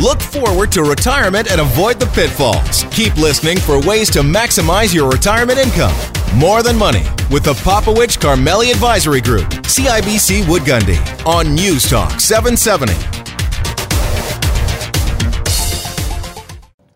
[0.00, 2.84] Look forward to retirement and avoid the pitfalls.
[2.90, 5.94] Keep listening for ways to maximize your retirement income.
[6.34, 12.18] More Than Money with the Popovich Karmali Advisory Group, CIBC Wood Gundy on News Talk
[12.18, 12.94] 770.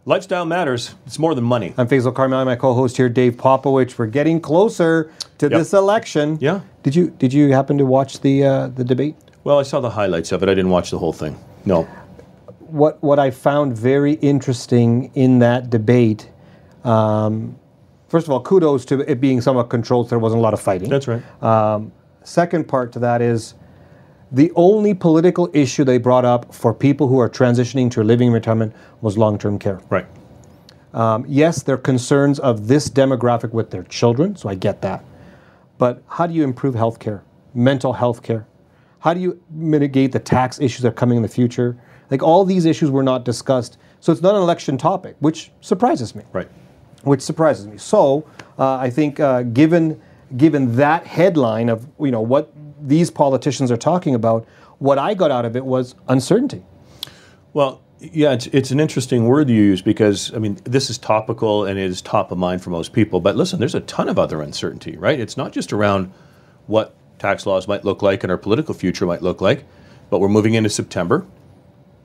[0.07, 0.95] Lifestyle matters.
[1.07, 1.75] It's more than money.
[1.77, 3.99] I'm Faisal Karmali, my co-host here, Dave Popovich.
[3.99, 5.59] We're getting closer to Yep.
[5.59, 6.39] this election.
[6.41, 6.61] Yeah.
[6.83, 9.17] Did you did you happen to watch the uh, the debate?
[9.45, 10.49] Well, I saw the highlights of it.
[10.49, 11.37] I didn't watch the whole thing.
[11.67, 11.87] No.
[12.75, 16.31] What what I found very interesting in that debate.
[16.83, 17.57] Um,
[18.09, 20.07] first of all, kudos to it being somewhat controlled.
[20.07, 20.91] So there wasn't a lot of fighting.
[20.91, 21.23] That's right.
[22.25, 23.55] Second part to that is
[24.33, 28.75] the only political issue they brought up for people who are transitioning to living retirement
[29.03, 29.81] was long-term care.
[29.91, 30.07] right.
[30.95, 35.05] Um, yes, there are concerns of this demographic with their children, so I get that.
[35.77, 38.47] But how do you improve health care, mental health care?
[39.01, 41.77] How do you mitigate the tax issues that are coming in the future?
[42.15, 43.77] Like all these issues were not discussed.
[43.99, 46.49] So it's not an election topic, which surprises me Right.
[47.03, 47.77] which surprises me.
[47.77, 48.25] So
[48.57, 50.01] uh, I think uh, given
[50.37, 54.47] given that headline of you know what these politicians are talking about,
[54.79, 56.63] what I got out of it was uncertainty.
[57.53, 61.65] Well, yeah, it's, it's an interesting word you use because, I mean, this is topical
[61.65, 63.19] and it is top of mind for most people.
[63.21, 65.19] But listen, there's a ton of other uncertainty, right?
[65.19, 66.13] It's not just around
[66.69, 69.65] what tax laws might look like and our political future might look like,
[70.11, 71.27] but we're moving into September,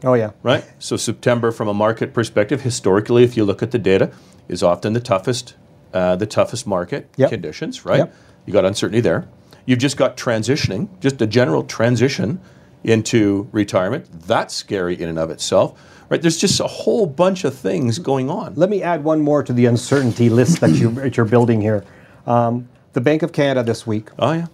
[0.04, 0.64] Oh yeah, right?
[0.80, 4.12] So, September, from a market perspective, historically, if you look at the data,
[4.48, 5.56] is often the toughest,
[5.94, 7.30] uh, the toughest market Yep.
[7.32, 7.98] conditions, right?
[8.00, 8.16] Yep.
[8.46, 9.28] You got uncertainty there.
[9.66, 12.40] You've just got transitioning, just a general transition
[12.84, 14.06] into retirement.
[14.26, 16.22] That's scary in and of itself, right?
[16.22, 18.54] There's just a whole bunch of things going on.
[18.56, 21.84] Let me add one more to the uncertainty list that, you, that you're building here.
[22.26, 24.48] Um, the Bank of Canada this week Oh yeah,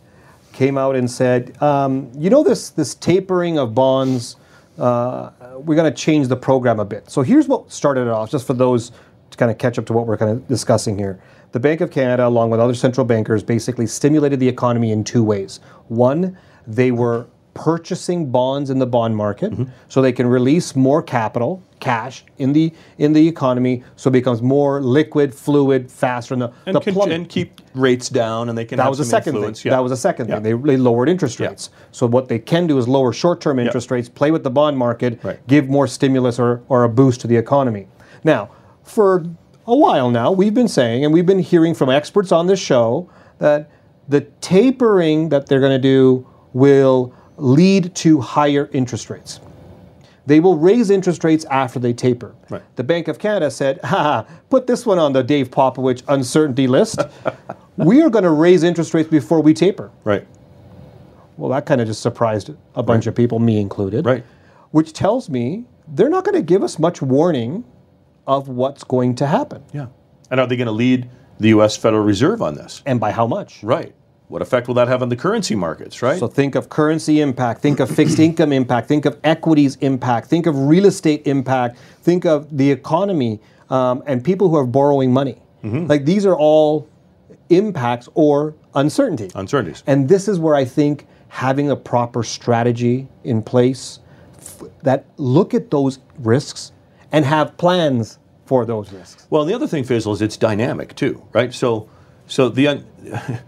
[0.54, 4.36] came out and said, um, you know this this tapering of bonds,
[4.78, 7.10] uh, we're going to change the program a bit.
[7.10, 8.92] So here's what started it off, just for those
[9.32, 11.20] to kind of catch up to what we're kind of discussing here.
[11.52, 15.24] The Bank of Canada, along with other central bankers, basically stimulated the economy in two
[15.24, 15.60] ways.
[15.88, 16.38] One,
[16.68, 19.52] they were purchasing bonds in the bond market
[19.88, 24.42] so they can release more capital cash in the in the economy so it becomes
[24.42, 28.66] more liquid fluid faster and the, and, the plummet- and keep rates down, and they
[28.66, 29.56] can that have was the some second thing.
[29.64, 29.72] Yeah.
[29.72, 30.36] That was the second Yeah.
[30.40, 30.44] thing.
[30.62, 31.48] They, they lowered interest Yeah.
[31.50, 31.70] rates.
[31.92, 35.20] So what they can do is lower short-term interest rates, play with the bond market,
[35.24, 35.40] Right.
[35.48, 37.88] give more stimulus or, or a boost to the economy.
[38.24, 38.50] Now,
[38.84, 39.26] for
[39.68, 43.10] a while now, we've been saying, and we've been hearing from experts on this show,
[43.40, 43.70] that
[44.10, 49.40] the tapering that they're going to do will lead to higher interest rates.
[50.28, 52.34] They will raise interest rates after they taper.
[52.50, 52.64] Right.
[52.78, 57.00] The Bank of Canada said, ha, put this one on the Dave Popovich uncertainty list.
[57.78, 59.92] we are going to raise interest rates before we taper.
[60.04, 60.26] right,
[61.38, 64.06] Well, that kind of just surprised a bunch of people, me included.
[64.06, 64.24] right.
[64.72, 67.64] Which tells me they're not going to give us much warning
[68.26, 69.88] of what's going to happen Yeah.
[70.32, 71.08] And are they going to lead
[71.40, 71.78] the U.S.
[71.78, 72.82] Federal Reserve on this?
[72.88, 73.62] and by how much.
[73.64, 73.94] Right.
[74.28, 76.02] What effect will that have on the currency markets?
[76.02, 76.20] Right.
[76.20, 80.48] So think of currency impact, think of fixed income impact, think of equities impact, think
[80.48, 85.42] of real estate impact, think of the economy um, and people who are borrowing money.
[85.64, 86.88] Like these are all
[87.50, 89.32] impacts or uncertainty.
[89.34, 89.84] Uncertainties.
[89.88, 94.00] And this is where I think having a proper strategy in place
[94.38, 96.72] f- that look at those risks
[97.12, 99.26] and have plans for those risks.
[99.32, 101.52] Well, the other thing, Faisal, is it's dynamic too, right?
[101.52, 101.90] So,
[102.28, 102.86] so the un-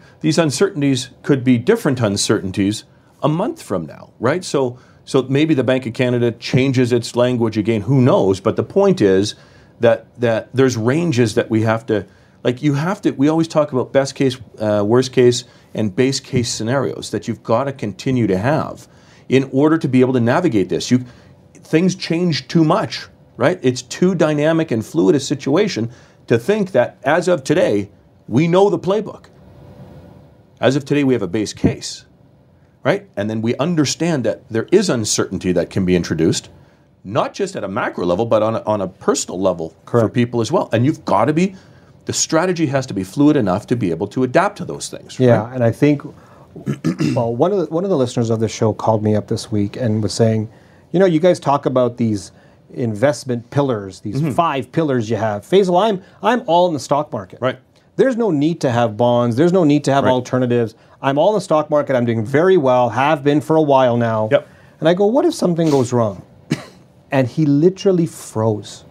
[0.22, 2.84] these uncertainties could be different uncertainties
[3.24, 4.44] a month from now, right?
[4.44, 7.82] So, so maybe the Bank of Canada changes its language again.
[7.82, 8.40] Who knows?
[8.40, 9.36] But the point is
[9.80, 12.06] that that there's ranges that we have to,
[12.44, 13.12] like you have to.
[13.12, 17.44] We always talk about best case, uh, worst case, and base case scenarios that you've
[17.44, 18.88] got to continue to have
[19.30, 20.92] in order to be able to navigate this.
[20.92, 21.06] You
[21.54, 23.60] things change too much, right?
[23.62, 25.92] It's too dynamic and fluid a situation
[26.28, 27.90] to think that as of today,
[28.28, 29.26] we know the playbook.
[30.60, 32.06] As of today, we have a base case,
[32.84, 33.08] right?
[33.16, 36.50] And then we understand that there is uncertainty that can be introduced,
[37.04, 40.42] not just at a macro level, but on a, on a personal level for people
[40.42, 40.68] as well.
[40.74, 41.56] And you've got to be,
[42.06, 45.20] the strategy has to be fluid enough to be able to adapt to those things.
[45.20, 45.54] Yeah, right?
[45.54, 46.02] and I think,
[47.16, 49.52] well, one of the, one of the listeners of the show called me up this
[49.52, 50.50] week and was saying,
[50.92, 52.32] you know, you guys talk about these
[52.74, 54.32] investment pillars, these Mm-hmm.
[54.32, 55.44] five pillars you have.
[55.44, 57.40] Faisal, I'm I'm all in the stock market.
[57.42, 57.60] Right.
[57.98, 59.36] There's no need to have bonds.
[59.36, 60.12] There's no need to have Right.
[60.12, 60.76] alternatives.
[61.02, 61.96] I'm all in the stock market.
[61.96, 62.90] I'm doing very well.
[62.90, 64.30] Have been for a while now.
[64.32, 64.48] Yep.
[64.80, 66.22] And I go, what if something goes wrong?
[67.12, 68.84] and he literally froze.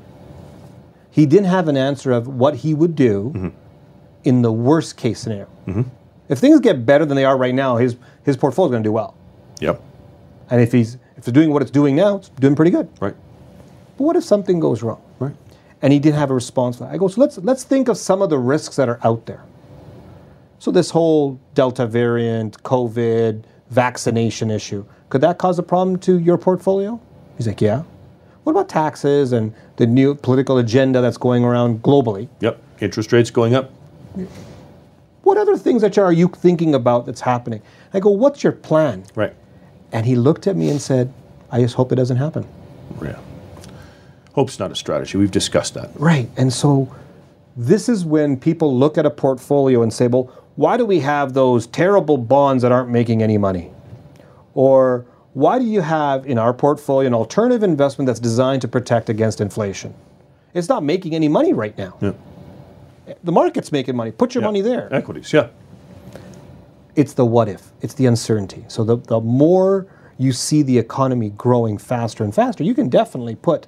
[1.11, 3.49] He didn't have an answer of what he would do Mm-hmm.
[4.25, 5.47] in the worst case scenario.
[6.29, 8.89] If things get better than they are right now, his his portfolio is going to
[8.89, 9.15] do well.
[9.61, 9.81] Yep.
[10.51, 12.89] And if he's if it's doing what it's doing now, it's doing pretty good.
[13.01, 13.15] Right.
[13.97, 15.01] But what if something goes wrong?
[15.83, 16.93] And he didn't have a response for that.
[16.93, 19.45] I go, so let's let's think of some of the risks that are out there.
[20.59, 26.39] So this whole Delta variant, COVID, vaccination issue, could that cause a problem to your
[26.39, 27.01] portfolio?
[27.37, 27.83] He's like, yeah.
[28.45, 32.29] What about taxes and the new political agenda that's going around globally?
[32.41, 32.63] Yep.
[32.81, 33.71] Interest rates going up.
[35.23, 37.61] What other things that are you thinking about that's happening?
[37.93, 39.05] I go, what's your plan?
[39.15, 39.35] Right.
[39.93, 41.13] And he looked at me and said,
[41.51, 42.47] I just hope it doesn't happen.
[43.03, 43.19] Yeah.
[44.37, 45.17] Hope's not a strategy.
[45.19, 45.91] We've discussed that.
[45.99, 46.29] Right.
[46.37, 46.95] And so
[47.57, 51.33] this is when people look at a portfolio and say, well, why do we have
[51.33, 53.71] those terrible bonds that aren't making any money?
[54.55, 59.09] Or why do you have in our portfolio an alternative investment that's designed to protect
[59.09, 59.95] against inflation?
[60.53, 61.97] It's not making any money right now.
[62.01, 62.13] Yeah.
[63.25, 64.11] The market's making money.
[64.13, 64.49] Put your Yeah.
[64.49, 64.93] money there.
[64.95, 65.33] Equities.
[65.33, 65.49] Yeah.
[66.95, 68.65] It's the what if, it's the uncertainty.
[68.69, 69.87] So the, the more
[70.19, 73.67] you see the economy growing faster and faster, you can definitely put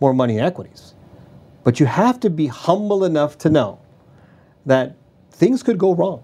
[0.00, 0.94] more money in equities.
[1.62, 3.80] But you have to be humble enough to know
[4.66, 4.96] that
[5.30, 6.22] things could go wrong.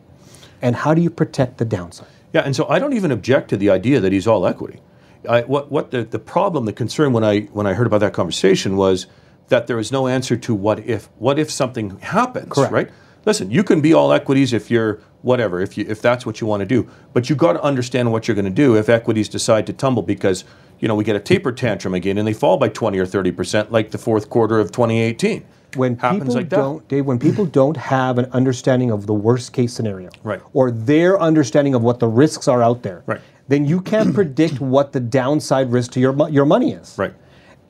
[0.63, 2.09] And how do you protect the downside?
[2.33, 4.81] Yeah, and so I don't even object to the idea that he's all equity.
[5.29, 8.13] I, what what the, the problem, the concern when I when I heard about that
[8.13, 9.07] conversation was
[9.49, 11.09] that there is no answer to what if.
[11.19, 12.53] What if something happens?
[12.53, 12.73] Correct.
[12.73, 12.91] Right.
[13.27, 16.47] Listen, you can be all equities if you're whatever, if you if that's what you
[16.47, 16.89] want to do.
[17.13, 20.03] But you got to understand what you're going to do if equities decide to tumble
[20.03, 20.45] because
[20.81, 23.33] you know we get a taper tantrum again and they fall by 20 or 30
[23.33, 25.45] percent like the fourth quarter of 2018.
[25.77, 29.53] when Happens people like don't Dave, when people don't have an understanding of the worst
[29.53, 30.41] case scenario Right.
[30.53, 33.21] or their understanding of what the risks are out there Right.
[33.49, 37.15] then you can't predict what the downside risk to your your money is Right.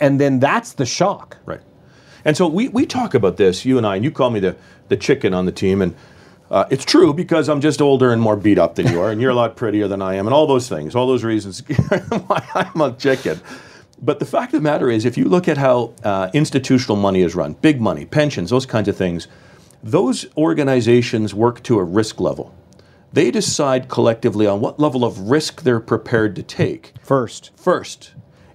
[0.01, 1.61] and then that's the shock Right.
[2.25, 4.55] And so we, we talk about this, you and I, and you call me the,
[4.89, 5.81] the chicken on the team.
[5.81, 5.95] And
[6.51, 9.21] uh, it's true because I'm just older and more beat up than you are, and
[9.21, 11.61] you're a lot prettier than I am, and all those things, all those reasons
[12.27, 13.41] why I'm a chicken.
[14.03, 17.21] But the fact of the matter is, if you look at how uh, institutional money
[17.21, 19.29] is run, big money, pensions, those kinds of things,
[19.83, 22.55] those organizations work to a risk level.
[23.13, 28.13] They decide collectively on what level of risk they're prepared to take first first.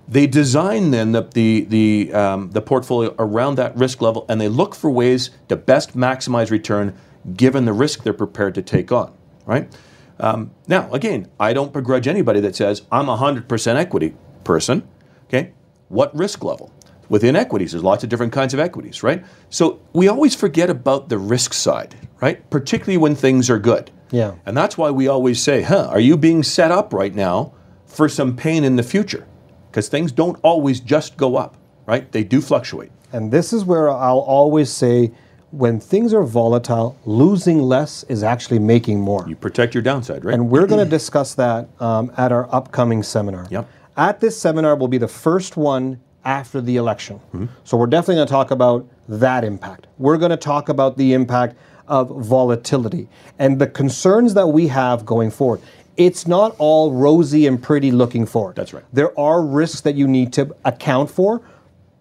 [0.07, 4.49] They design then the the the, um, the portfolio around that risk level, and they
[4.49, 6.95] look for ways to best maximize return
[7.33, 9.13] given the risk they're prepared to take on.
[9.45, 9.71] Right
[10.19, 14.87] um, now, again, I don't begrudge anybody that says I'm a hundred percent equity person.
[15.27, 15.51] Okay,
[15.89, 16.71] what risk level?
[17.07, 19.23] Within equities, there's lots of different kinds of equities, right?
[19.49, 22.49] So we always forget about the risk side, right?
[22.49, 23.91] Particularly when things are good.
[24.09, 24.35] Yeah.
[24.45, 27.53] And that's why we always say, huh, are you being set up right now
[27.85, 29.27] for some pain in the future?
[29.69, 32.11] Because things don't always just go up, right?
[32.11, 32.91] They do fluctuate.
[33.13, 35.11] and this is where I'll always say
[35.51, 40.33] when things are volatile losing less is actually making more You protect your downside, right?
[40.33, 43.47] And we're going to discuss that um, at our upcoming seminar.
[43.49, 43.69] Yep.
[43.97, 47.17] At this seminar will be the first one after the election.
[47.17, 47.45] Mm-hmm.
[47.63, 49.87] So we're definitely going to talk about that impact.
[49.97, 51.55] We're going to talk about the impact
[51.87, 53.07] of volatility
[53.37, 55.61] and the concerns that we have going forward.
[55.97, 58.55] It's not all rosy and pretty looking forward.
[58.55, 58.83] That's right.
[58.91, 61.41] There are risks that you need to account for,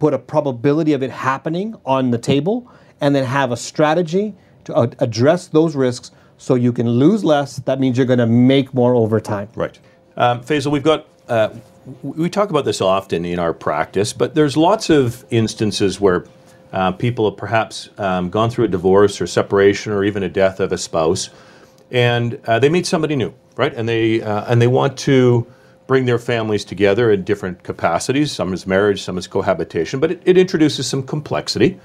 [0.00, 2.68] put a probability of it happening on the table,
[3.04, 4.34] and then have a strategy
[4.64, 7.56] to address those risks so you can lose less.
[7.56, 9.50] That means you're going to make more over time.
[9.54, 9.78] Right.
[10.16, 11.50] Um, Faisal, we've got, uh,
[12.02, 16.24] we talk about this often in our practice, but there's lots of instances where
[16.72, 20.58] uh, people have perhaps um, gone through a divorce or separation or even a death
[20.58, 21.28] of a spouse,
[21.90, 23.74] and uh, they meet somebody new, right?
[23.74, 25.46] And they uh, and they want to
[25.86, 28.32] bring their families together in different capacities.
[28.32, 31.78] Some is marriage, some is cohabitation, but it, it introduces some complexity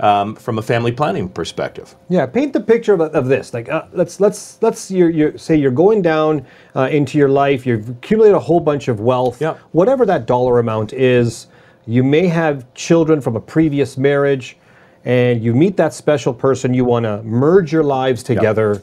[0.00, 1.94] um, from a family planning perspective.
[2.08, 3.54] Yeah, paint the picture of, of this.
[3.54, 7.66] Like, uh, let's let's let's you're, you're, say you're going down uh, into your life.
[7.66, 9.40] You've accumulated a whole bunch of wealth.
[9.40, 9.56] Yeah.
[9.72, 11.46] Whatever that dollar amount is,
[11.86, 14.56] you may have children from a previous marriage,
[15.04, 16.74] and you meet that special person.
[16.74, 18.82] You want to merge your lives together.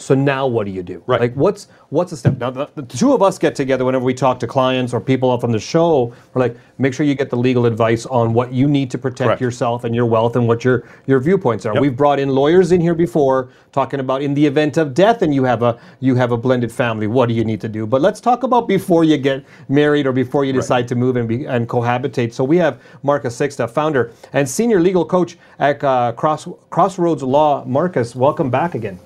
[0.00, 1.02] So now, what do you do?
[1.06, 1.20] Right.
[1.20, 2.38] Like, what's what's the step?
[2.38, 5.28] Now, the, the two of us get together whenever we talk to clients or people
[5.30, 6.14] on the show.
[6.32, 9.26] We're like, make sure you get the legal advice on what you need to protect
[9.26, 9.40] Correct.
[9.42, 11.74] yourself and your wealth and what your your viewpoints are.
[11.74, 11.82] Yep.
[11.82, 15.34] We've brought in lawyers in here before talking about in the event of death and
[15.34, 17.06] you have a you have a blended family.
[17.06, 17.86] What do you need to do?
[17.86, 21.28] But let's talk about before you get married or before you decide to move and
[21.28, 22.32] be, and cohabitate.
[22.32, 27.64] So we have Marcus Sixta, founder and senior legal coach at uh, Cross Crossroads Law.
[27.66, 28.98] Marcus, welcome back again.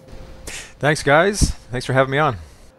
[0.79, 1.51] Thanks, guys.
[1.71, 2.37] Thanks for having me on.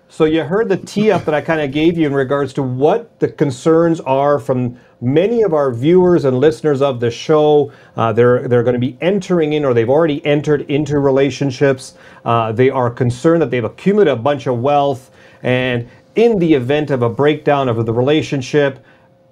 [0.08, 2.64] So you heard the tee up that I kind of gave you in regards to
[2.64, 7.72] what the concerns are from many of our viewers and listeners of the show.
[7.98, 11.96] Uh, they're they're going to be entering in, or they've already entered into relationships.
[12.24, 15.12] Uh, they are concerned that they've accumulated a bunch of wealth,
[15.44, 18.86] and in the event of a breakdown of the relationship,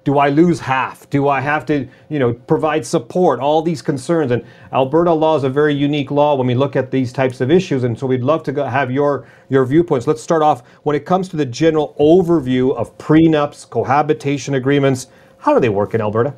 [0.04, 1.08] do I lose half?
[1.08, 3.40] Do I have to, you know, provide support?
[3.40, 4.30] All these concerns.
[4.32, 7.50] And Alberta law is a very unique law when we look at these types of
[7.50, 7.84] issues.
[7.84, 10.06] And so we'd love to have your your viewpoints.
[10.06, 15.08] Let's start off when it comes to the general overview of prenups, cohabitation agreements.
[15.38, 16.34] How do they work in Alberta?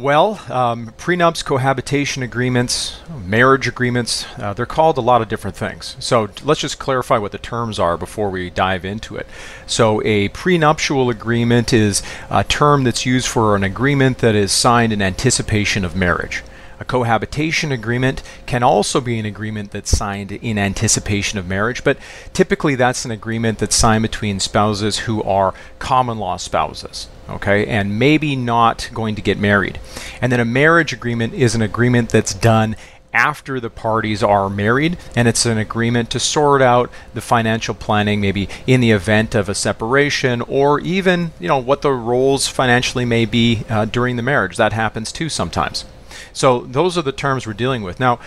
[0.00, 5.94] Well, um, prenups, cohabitation agreements, marriage agreements, uh, they're called a lot of different things.
[5.98, 9.26] So let's just clarify what the terms are before we dive into it.
[9.66, 14.94] So, a prenuptial agreement is a term that's used for an agreement that is signed
[14.94, 16.42] in anticipation of marriage.
[16.80, 21.98] A cohabitation agreement can also be an agreement that's signed in anticipation of marriage, but
[22.32, 27.98] typically that's an agreement that's signed between spouses who are common law spouses, okay, and
[27.98, 29.78] maybe not going to get married.
[30.20, 32.76] And then a marriage agreement is an agreement that's done
[33.12, 38.20] after the parties are married, and it's an agreement to sort out the financial planning,
[38.20, 43.04] maybe in the event of a separation, or even you know what the roles financially
[43.04, 44.56] may be uh, during the marriage.
[44.56, 45.84] That happens too sometimes.
[46.32, 47.98] So those are the terms we're dealing with.
[47.98, 48.20] Now,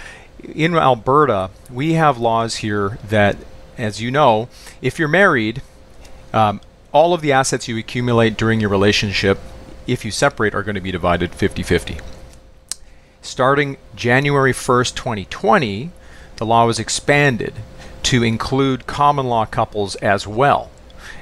[0.44, 3.38] in Alberta, we have laws here that,
[3.78, 4.50] as you know,
[4.82, 5.62] if you're married,
[6.34, 6.60] um,
[6.94, 9.40] all of the assets you accumulate during your relationship,
[9.88, 11.98] if you separate, are going to be divided 50 50.
[13.22, 15.92] Starting January 1st, 2020,
[16.38, 17.54] the law was expanded
[18.04, 20.70] to include common law couples as well.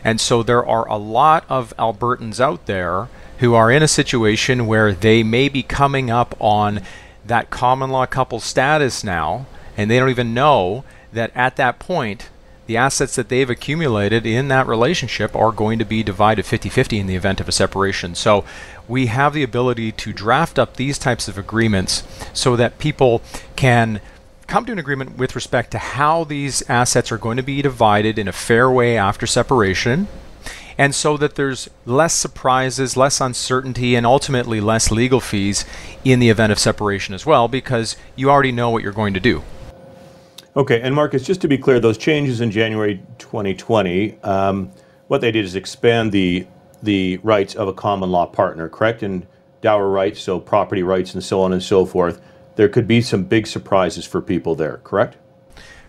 [0.04, 4.68] And so there are a lot of Albertans out there who are in a situation
[4.68, 6.82] where they may be coming up on
[7.26, 9.46] that common law couple status now,
[9.78, 12.30] and they don't even know that at that point,
[12.72, 17.00] the assets that they've accumulated in that relationship are going to be divided 50 50
[17.00, 18.16] in the event of a separation.
[18.16, 18.46] So
[18.88, 23.22] we have the ability to draft up these types of agreements so that people
[23.58, 24.00] can
[24.48, 28.18] come to an agreement with respect to how these assets are going to be divided
[28.18, 30.08] in a fair way after separation
[30.78, 35.66] and so that there's less surprises, less uncertainty, and ultimately less legal fees
[36.06, 39.20] in the event of separation as well, because you already know what you're going to
[39.20, 39.44] do.
[40.56, 44.70] Okay, and Marcus, just to be clear, those changes in January 2020, um,
[45.08, 46.46] what they did is expand the
[46.84, 49.04] the rights of a common law partner, correct?
[49.04, 49.28] And
[49.62, 52.20] dower rights, so property rights, and so on and so forth.
[52.56, 55.16] There could be some big surprises for people there, correct?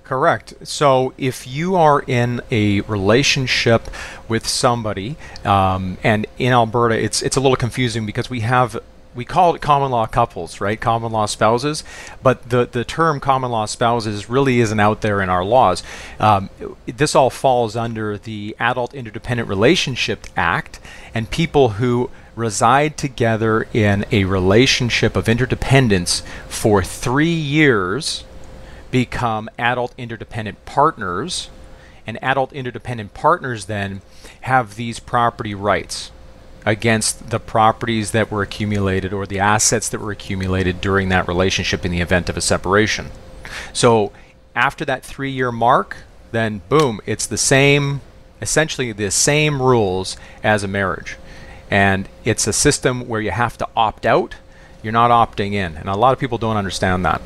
[0.05, 0.55] Correct.
[0.63, 3.89] So if you are in a relationship
[4.29, 8.79] with somebody, um, and in Alberta, it's it's a little confusing because we have
[9.15, 10.81] we call it common law couples, right?
[10.81, 11.85] Common law spouses,
[12.23, 15.83] but the the term common law spouses really isn't out there in our laws.
[16.19, 16.51] Um,
[16.87, 20.81] this all falls under the Adult Interdependent Relationship Act,
[21.15, 28.25] and people who reside together in a relationship of interdependence for three years
[28.91, 31.51] become adult interdependent partners,
[32.07, 34.01] and adult interdependent partners then
[34.43, 36.11] have these property rights
[36.65, 41.85] against the properties that were accumulated or the assets that were accumulated during that relationship
[41.85, 43.11] in the event of a separation.
[43.73, 44.13] So
[44.55, 45.97] after that three year mark,
[46.31, 48.01] then boom, it's the same,
[48.41, 51.17] essentially the same rules as a marriage.
[51.71, 54.37] And it's a system where you have to opt out,
[54.83, 55.77] you're not opting in.
[55.77, 57.23] And a lot of people don't understand that.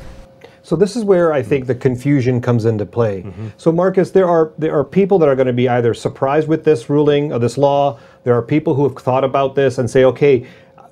[0.67, 3.23] So this is where I think the confusion comes into play.
[3.23, 3.47] Mm-hmm.
[3.55, 6.65] So Marcus, there are there are people that are going to be either surprised with
[6.65, 7.97] this ruling or this law.
[8.27, 10.45] There are people who have thought about this and say, okay,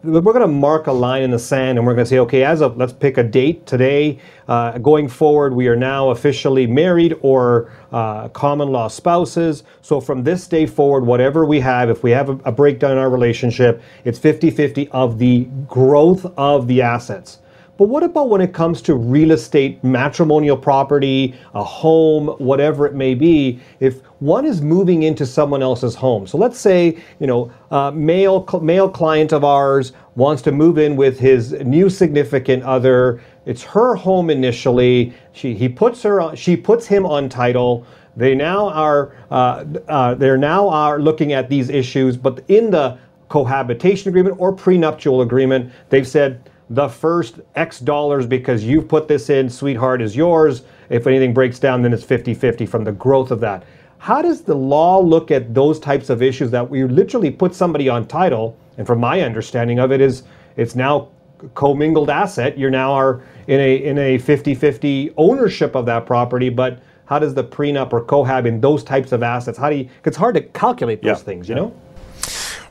[0.03, 2.45] we're going to mark a line in the sand and we're going to say, okay,
[2.45, 4.19] as of let's pick a date today.
[4.47, 9.63] Uh, going forward, we are now officially married or uh, common law spouses.
[9.81, 12.99] So from this day forward, whatever we have, if we have a, a breakdown in
[12.99, 17.39] our relationship, it's 50 50 of the growth of the assets.
[17.77, 22.95] But what about when it comes to real estate, matrimonial property, a home, whatever it
[22.95, 23.59] may be?
[23.81, 28.47] If one is moving into someone else's home, so let's say you know a male
[28.61, 33.21] male client of ours wants to move in with his new significant other.
[33.45, 35.13] It's her home initially.
[35.33, 37.85] She he puts her on, she puts him on title.
[38.15, 42.97] They now are uh, uh, they're now are looking at these issues, but in the
[43.27, 49.29] cohabitation agreement or prenuptial agreement, they've said the first X dollars because you've put this
[49.29, 50.63] in, sweetheart, is yours.
[50.89, 53.63] If anything breaks down, then it's 50 50 from the growth of that.
[53.97, 57.89] How does the law look at those types of issues that we literally put somebody
[57.89, 58.57] on title?
[58.77, 60.23] And from my understanding of it, is
[60.57, 61.09] it's now
[61.53, 62.57] commingled asset.
[62.57, 67.33] You're now are in a in a 50-50 ownership of that property, but how does
[67.33, 69.57] the prenup or cohab in those types of assets?
[69.57, 69.89] How do you?
[70.03, 71.23] It's hard to calculate those yeah.
[71.23, 71.61] things, you yeah.
[71.61, 71.81] know.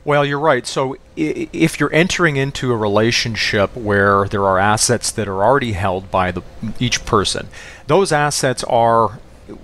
[0.05, 0.67] Well, you're right.
[0.67, 6.11] So if you're entering into a relationship where there are assets that are already held
[6.11, 6.43] by the,
[6.79, 7.47] each person,
[7.87, 9.19] those assets are,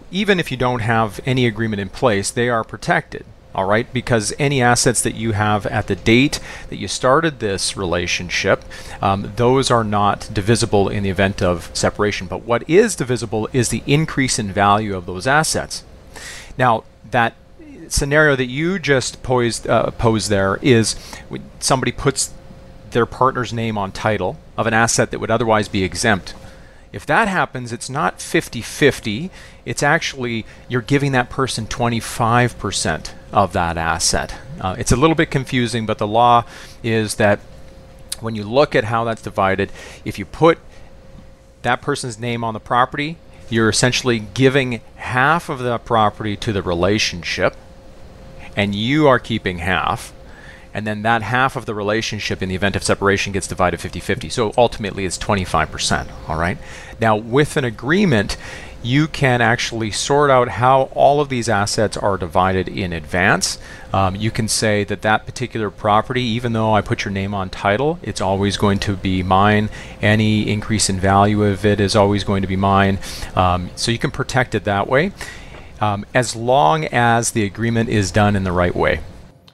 [0.09, 3.23] even if you don't have any agreement in place, they are protected.
[3.53, 3.91] all right?
[3.91, 8.63] Because any assets that you have at the date that you started this relationship,
[9.01, 12.27] um, those are not divisible in the event of separation.
[12.27, 15.83] But what is divisible is the increase in value of those assets.
[16.57, 17.33] Now, that
[17.93, 20.95] scenario that you just posed, uh, posed there is
[21.59, 22.33] somebody puts
[22.91, 26.33] their partner's name on title of an asset that would otherwise be exempt.
[26.91, 29.31] If that happens, it's not 50 50,
[29.65, 34.35] it's actually you're giving that person 25% of that asset.
[34.59, 36.43] Uh, it's a little bit confusing, but the law
[36.83, 37.39] is that
[38.19, 39.71] when you look at how that's divided,
[40.05, 40.59] if you put
[41.61, 43.17] that person's name on the property,
[43.49, 47.55] you're essentially giving half of the property to the relationship,
[48.55, 50.13] and you are keeping half
[50.73, 54.31] and then that half of the relationship in the event of separation gets divided 50-50
[54.31, 56.57] so ultimately it's 25% all right
[56.99, 58.37] now with an agreement
[58.83, 63.59] you can actually sort out how all of these assets are divided in advance.
[63.93, 67.49] Um, you can say that that particular property, even though I put your name on
[67.49, 69.69] title, it's always going to be mine.
[70.01, 72.99] Any increase in value of it is always going to be mine.
[73.35, 75.11] Um, so you can protect it that way,
[75.81, 79.01] um, as long as the agreement is done in the right way.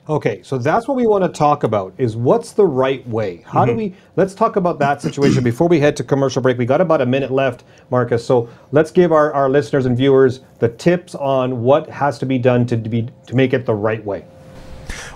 [0.10, 3.44] Okay, so that's what we want to talk about is what's the right way?
[3.46, 3.72] How mm-hmm.
[3.72, 6.58] do we let's talk about that situation before we head to commercial break.
[6.58, 8.26] We got about a minute left, Marcus.
[8.26, 12.38] So let's give our, our listeners and viewers the tips on what has to be
[12.38, 14.24] done to, to be to make it the right way.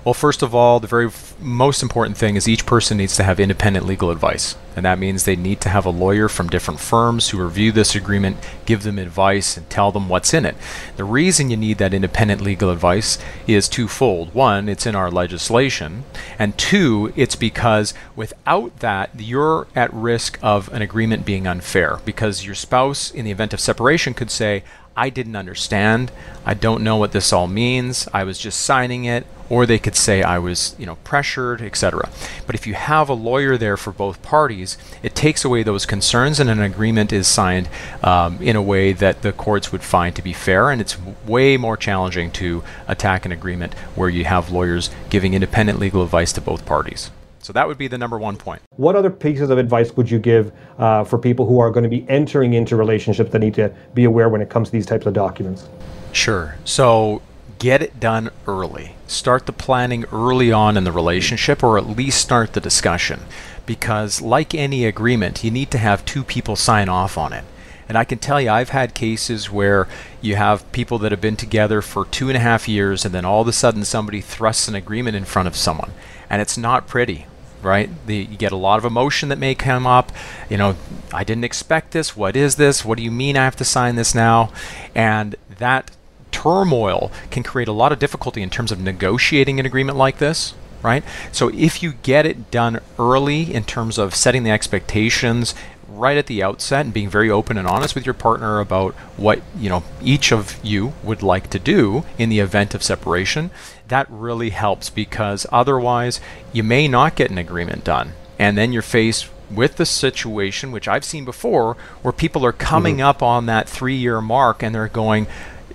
[0.04, 1.10] Well, first of all, the very
[1.42, 4.56] most important thing is each person needs to have independent legal advice.
[4.76, 7.96] And that means they need to have a lawyer from different firms who review this
[7.96, 10.56] agreement, give them advice, and tell them what's in it.
[10.96, 13.18] The reason you need that independent legal advice
[13.48, 14.34] is twofold.
[14.34, 16.06] One, it's in our legislation.
[16.40, 22.46] And two, it's because without that, you're at risk of an agreement being unfair because
[22.46, 24.64] your spouse, in the event of separation, could say,
[24.96, 26.12] I didn't understand.
[26.46, 28.08] I don't know what this all means.
[28.14, 29.26] I was just signing it.
[29.50, 32.10] Or they could say I was, you know, pressured, etc.
[32.46, 36.40] But if you have a lawyer there for both parties, it takes away those concerns,
[36.40, 37.70] and an agreement is signed
[38.04, 40.70] um, in a way that the courts would find to be fair.
[40.70, 45.80] And it's way more challenging to attack an agreement where you have lawyers giving independent
[45.80, 47.12] legal advice to both parties.
[47.40, 48.62] So that would be the number one point.
[48.76, 51.90] What other pieces of advice would you give uh, for people who are going to
[51.90, 55.06] be entering into relationships that need to be aware when it comes to these types
[55.06, 55.68] of documents?
[56.12, 56.56] Sure.
[56.66, 57.22] So
[57.58, 58.96] get it done early.
[59.12, 63.20] Start the planning early on in the relationship, or at least start the discussion.
[63.66, 67.44] Because, like any agreement, you need to have two people sign off on it.
[67.90, 69.90] And I can tell you, I've had cases where
[70.22, 73.26] you have people that have been together for two and a half years, and then
[73.26, 75.92] all of a sudden somebody thrusts an agreement in front of someone.
[76.30, 77.26] And it's not pretty
[77.62, 77.90] right?
[78.08, 80.12] The, you get a lot of emotion that may come up.
[80.50, 80.76] You know,
[81.14, 82.16] I didn't expect this.
[82.16, 82.84] What is this?
[82.84, 84.52] What do you mean I have to sign this now?
[84.96, 85.92] And that
[86.32, 90.54] turmoil can create a lot of difficulty in terms of negotiating an agreement like this.
[90.84, 91.04] Right?
[91.32, 95.54] So, if you get it done early in terms of setting the expectations
[95.92, 99.42] right at the outset and being very open and honest with your partner about what
[99.58, 103.52] you know each of you would like to do in the event of separation
[103.88, 106.20] that really helps because otherwise
[106.54, 110.88] you may not get an agreement done and then you're faced with the situation which
[110.88, 113.08] I've seen before where people are coming mm-hmm.
[113.08, 115.28] up on that 3 year mark and they're going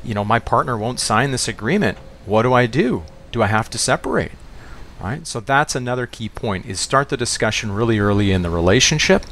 [0.06, 3.68] you know my partner won't sign this agreement what do I do do I have
[3.70, 4.32] to separate
[5.00, 5.26] Right?
[5.26, 9.24] So that's another key point is start the discussion really early in the relationship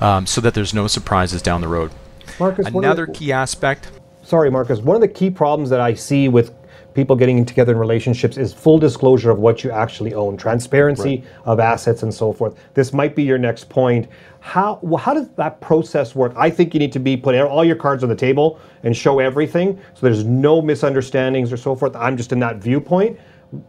[0.00, 1.92] um, so that there's no surprises down the road.
[2.40, 3.90] Marcus, another the, key aspect.
[4.22, 4.80] Sorry, Marcus.
[4.80, 6.52] One of the key problems that I see with
[6.94, 11.24] people getting together in relationships is full disclosure of what you actually own, transparency right.
[11.44, 12.58] of assets and so forth.
[12.74, 14.08] This might be your next point.
[14.40, 16.32] How well, how does that process work?
[16.36, 19.18] I think you need to be put all your cards on the table and show
[19.18, 21.94] everything so there's no misunderstandings or so forth.
[21.96, 23.18] I'm just in that viewpoint.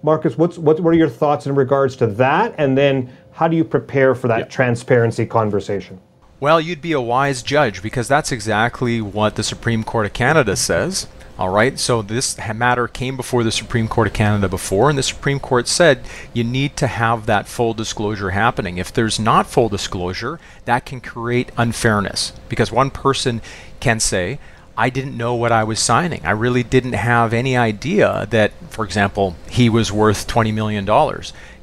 [0.01, 2.55] Marcus, what's what, what are your thoughts in regards to that?
[2.57, 5.99] And then how do you prepare for that transparency conversation?
[6.39, 10.57] Well, you'd be a wise judge because that's exactly what the Supreme Court of Canada
[10.57, 11.07] says.
[11.35, 15.03] All right, so this matter came before the Supreme Court of Canada before, and the
[15.03, 18.77] Supreme Court said you need to have that full disclosure happening.
[18.77, 23.41] If there's not full disclosure, that can create unfairness because one person
[23.79, 24.37] can say,
[24.77, 26.23] I didn't know what I was signing.
[26.23, 30.85] I really didn't have any idea that, for example, he was worth $20 million.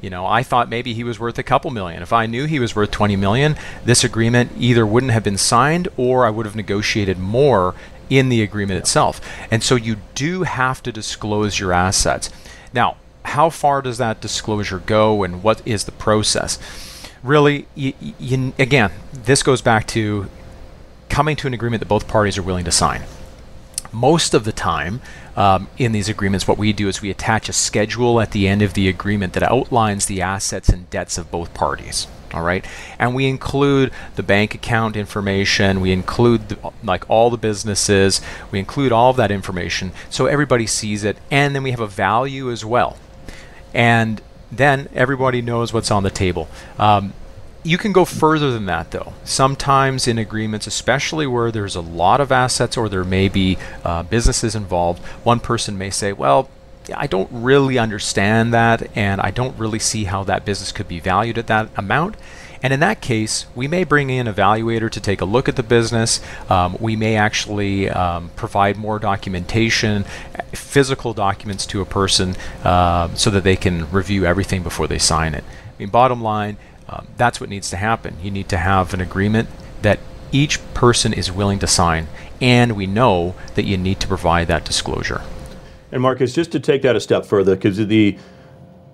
[0.01, 2.01] You know, I thought maybe he was worth a couple million.
[2.01, 3.55] If I knew he was worth 20 million,
[3.85, 7.73] this agreement either wouldn't have been signed or I would have negotiated more
[8.11, 8.81] in the agreement yeah.
[8.81, 9.21] itself.
[9.49, 12.29] And so you do have to disclose your assets.
[12.73, 16.59] Now, how far does that disclosure go and what is the process?
[17.23, 17.65] Really,
[18.59, 20.29] again, this goes back to
[21.09, 23.03] coming to an agreement that both parties are willing to sign.
[23.93, 25.01] Most of the time,
[25.35, 28.61] um, in these agreements, what we do is we attach a schedule at the end
[28.61, 32.07] of the agreement that outlines the assets and debts of both parties.
[32.33, 32.65] All right,
[32.97, 35.81] and we include the bank account information.
[35.81, 38.21] We include the, like all the businesses.
[38.51, 41.87] We include all of that information so everybody sees it, and then we have a
[41.87, 42.97] value as well.
[43.73, 46.47] And then everybody knows what's on the table.
[46.77, 47.13] Um,
[47.63, 49.13] you can go further than that, though.
[49.23, 54.03] Sometimes in agreements, especially where there's a lot of assets or there may be uh,
[54.03, 56.49] businesses involved, one person may say, Well,
[56.95, 60.99] I don't really understand that, and I don't really see how that business could be
[60.99, 62.15] valued at that amount.
[62.63, 65.55] And in that case, we may bring in an evaluator to take a look at
[65.55, 66.21] the business.
[66.49, 70.03] Um, we may actually um, provide more documentation,
[70.53, 75.33] physical documents to a person uh, so that they can review everything before they sign
[75.33, 75.43] it.
[75.43, 78.17] I mean, bottom line, um, that's what needs to happen.
[78.21, 79.49] You need to have an agreement
[79.81, 79.99] that
[80.31, 82.07] each person is willing to sign,
[82.39, 85.21] and we know that you need to provide that disclosure.
[85.91, 88.17] And Marcus, just to take that a step further, because the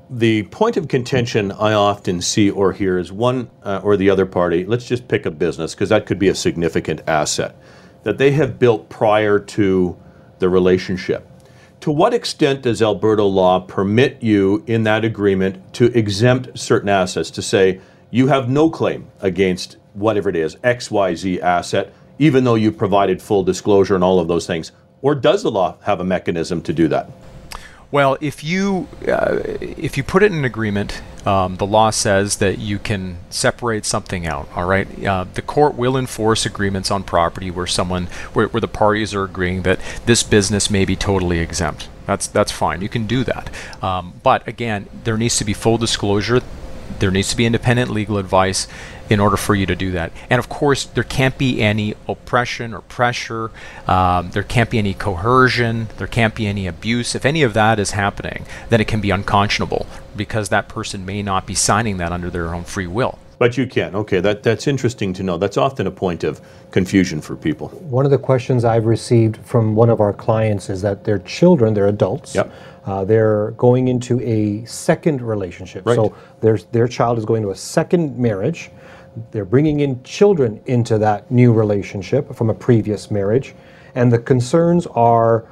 [0.09, 4.25] the point of contention I often see or hear is one uh, or the other
[4.25, 4.65] party.
[4.65, 7.57] Let's just pick a business because that could be a significant asset
[8.03, 9.97] that they have built prior to
[10.39, 11.29] the relationship.
[11.81, 17.29] To what extent does Alberta law permit you in that agreement to exempt certain assets
[17.31, 22.71] to say you have no claim against whatever it is, XYZ asset, even though you
[22.71, 24.71] provided full disclosure and all of those things?
[25.01, 27.09] Or does the law have a mechanism to do that?
[27.89, 32.37] Well, if you uh, if you put it in an agreement, um, the law says
[32.37, 34.49] that you can separate something out.
[34.55, 38.67] All right, uh, the court will enforce agreements on property where someone where, where the
[38.67, 41.87] parties are agreeing that this business may be totally exempt.
[42.05, 42.81] That's that's fine.
[42.81, 43.49] You can do that.
[43.81, 46.41] Um, but again, there needs to be full disclosure.
[46.99, 48.67] There needs to be independent legal advice
[49.09, 50.11] in order for you to do that.
[50.29, 53.51] And of course, there can't be any oppression or pressure.
[53.87, 55.87] Um, there can't be any coercion.
[55.97, 57.15] There can't be any abuse.
[57.15, 61.21] If any of that is happening, then it can be unconscionable because that person may
[61.23, 63.19] not be signing that under their own free will.
[63.39, 63.95] But you can.
[63.95, 65.37] Okay, that, that's interesting to know.
[65.37, 66.41] That's often a point of
[66.71, 67.67] confusion for people.
[67.67, 71.75] One of the questions I've received from one of our clients is that their children,
[71.75, 72.51] they're adults, Yep.
[72.87, 75.85] uh, they're going into a second relationship.
[75.85, 75.95] Right.
[75.95, 78.71] So there's, their child is going to a second marriage.
[79.31, 83.55] They're bringing in children into that new relationship from a previous marriage.
[83.95, 85.45] And the concerns are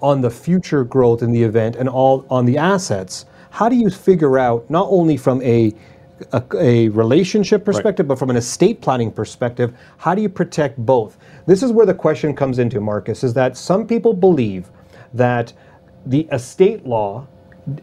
[0.00, 3.26] on the future growth in the event and all on the assets.
[3.50, 5.72] How do you figure out, not only from a
[6.32, 11.18] a, a relationship perspective, but from an estate planning perspective, how do you protect both?
[11.46, 14.70] This is where the question comes into, Marcus, is that some people believe
[15.12, 15.52] that
[16.06, 17.26] the estate law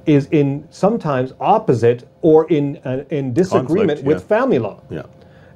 [0.06, 4.82] is in sometimes opposite or in uh, in disagreement Conflict, with family law.
[4.90, 5.04] Yeah.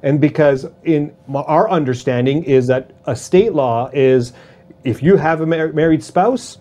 [0.02, 4.32] And because in our understanding is that a state law is
[4.84, 6.58] if you have a mar- married spouse,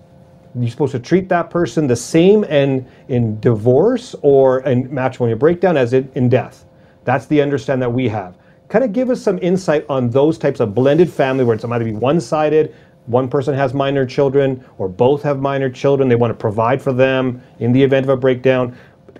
[0.56, 5.78] you're supposed to treat that person the same and in divorce or in matrimonial breakdown
[5.78, 6.66] as in, in death.
[7.04, 8.36] That's the understanding that we have.
[8.70, 11.86] Kind of give us some insight on those types of blended family where it's either
[11.86, 16.10] be one-sided, one person has minor children, or both have minor children.
[16.10, 18.78] They want to provide for them in the event of a breakdown.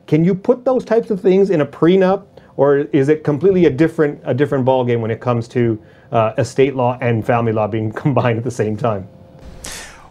[0.08, 2.26] Can you put those types of things in a prenup,
[2.58, 6.76] or is it completely a different a different ballgame when it comes to uh, estate
[6.76, 9.08] law and family law being combined at the same time?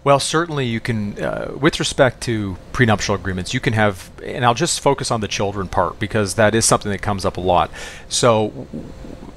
[0.04, 4.54] Well, certainly you can, uh, with respect to prenuptial agreements, you can have, and I'll
[4.54, 7.72] just focus on the children part because that is something that comes up a lot.
[8.08, 8.68] So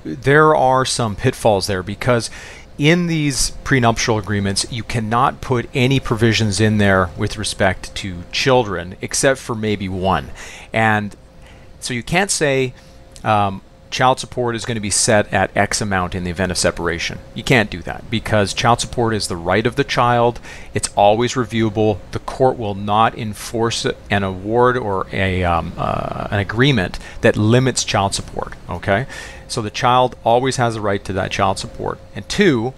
[0.04, 2.30] there are some pitfalls there because
[2.78, 8.96] in these prenuptial agreements, you cannot put any provisions in there with respect to children
[9.02, 10.30] except for maybe one.
[10.72, 11.16] And
[11.80, 12.76] so you can't say,
[13.24, 16.58] um, child support is going to be set at X amount in the event of
[16.58, 17.20] separation.
[17.34, 20.40] You can't do that because child support is the right of the child.
[20.74, 22.00] It's always reviewable.
[22.12, 27.84] The court will not enforce an award or a um, uh, an agreement that limits
[27.84, 28.54] child support.
[28.70, 29.08] Okay,
[29.48, 32.00] so the child always has a right to that child support.
[32.16, 32.74] And two,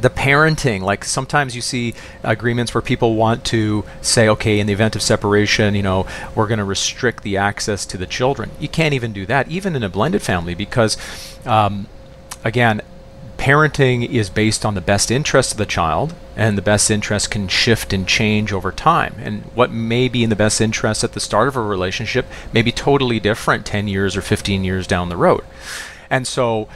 [0.00, 4.72] the parenting like sometimes you see agreements where people want to say okay in the
[4.72, 8.50] event of separation you know we're going to restrict the access to the children.
[8.58, 10.96] You can't even do that even in a blended family because
[11.46, 11.86] um,
[12.42, 12.82] again
[13.36, 17.46] parenting is based on the best interest of the child and the best interest can
[17.46, 19.14] shift and change over time.
[19.18, 22.62] And what may be in the best interest at the start of a relationship may
[22.62, 25.44] be totally different 10 years or 15 years down the road.
[26.10, 26.68] And so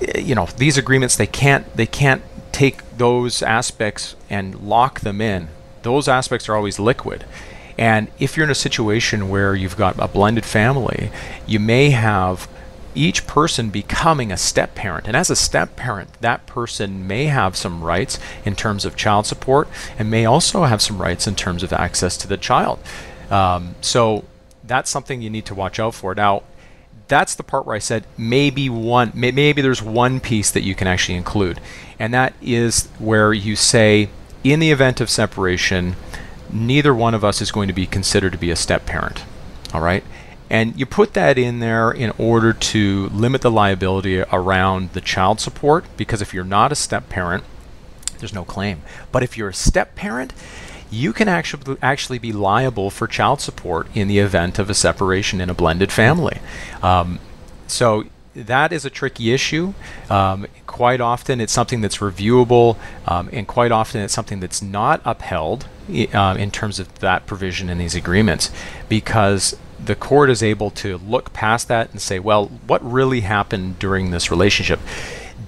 [0.00, 2.22] eh, you know these agreements they can't they can't
[2.56, 5.48] take those aspects and lock them in
[5.82, 7.24] those aspects are always liquid
[7.78, 11.10] and if you're in a situation where you've got a blended family
[11.46, 12.48] you may have
[12.96, 15.06] each person becoming a step parent.
[15.06, 19.26] And as a step parent, that person may have some rights in terms of child
[19.26, 22.78] support and may also have some rights in terms of access to the child.
[23.30, 24.24] Um, so
[24.64, 26.14] that's something you need to watch out for.
[26.14, 26.42] Now,
[27.08, 30.86] that's the part where I said maybe one, maybe there's one piece that you can
[30.86, 31.60] actually include,
[31.98, 34.08] and that is where you say,
[34.44, 35.96] in the event of separation,
[36.52, 39.24] neither one of us is going to be considered to be a step parent.
[39.72, 40.04] All right.
[40.48, 45.40] And you put that in there in order to limit the liability around the child
[45.40, 47.42] support because if you're not a step parent,
[48.18, 48.82] there's no claim.
[49.10, 50.32] But if you're a step parent,
[50.90, 55.40] you can actually actually be liable for child support in the event of a separation
[55.40, 56.38] in a blended family.
[56.82, 57.18] Um,
[57.66, 59.72] so that is a tricky issue.
[60.10, 65.00] Um, quite often, it's something that's reviewable, um, and quite often, it's something that's not
[65.04, 68.50] upheld uh, in terms of that provision in these agreements
[68.88, 73.78] because the court is able to look past that and say, well, what really happened
[73.78, 74.80] during this relationship?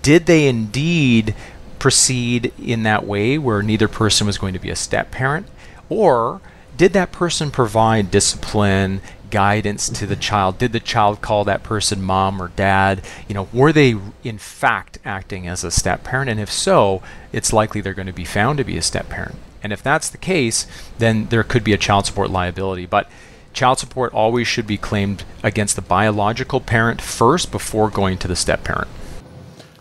[0.03, 1.35] Did they indeed
[1.79, 5.47] proceed in that way where neither person was going to be a step parent?
[5.89, 6.41] Or
[6.77, 10.59] did that person provide discipline, guidance to the child?
[10.59, 13.03] Did the child call that person mom or dad?
[13.29, 16.31] You know, were they in fact acting as a step parent?
[16.31, 19.37] And if so, it's likely they're going to be found to be a step parent.
[19.63, 20.67] And if that's the case,
[20.99, 22.87] then there could be a child support liability.
[22.87, 23.11] But
[23.53, 28.37] child support always should be claimed against the biological parent first before going to the
[28.37, 28.89] step parent.